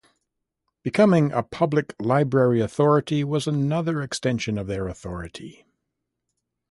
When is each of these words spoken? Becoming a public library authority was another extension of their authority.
Becoming 0.81 1.31
a 1.31 1.43
public 1.43 1.93
library 1.99 2.59
authority 2.59 3.23
was 3.23 3.45
another 3.45 4.01
extension 4.01 4.57
of 4.57 4.65
their 4.65 4.87
authority. 4.87 5.67